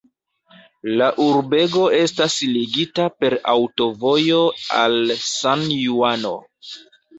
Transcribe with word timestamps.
La 1.01 1.09
urbego 1.25 1.83
estas 1.97 2.37
ligita 2.55 3.05
per 3.21 3.37
aŭtovojo 3.55 4.41
al 4.81 4.99
San-Juano. 5.29 6.37